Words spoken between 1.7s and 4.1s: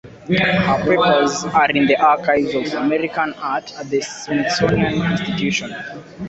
the Archives of American Art at the